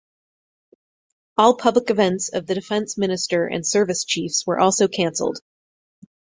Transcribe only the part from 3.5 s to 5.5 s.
Service Chiefs were also cancelled.